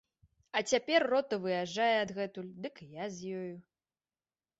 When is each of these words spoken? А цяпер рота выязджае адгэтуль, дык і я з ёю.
А 0.59 0.61
цяпер 0.69 1.03
рота 1.11 1.37
выязджае 1.43 1.93
адгэтуль, 1.97 2.47
дык 2.63 2.81
і 2.87 2.87
я 2.95 3.05
з 3.19 3.35
ёю. 3.41 3.53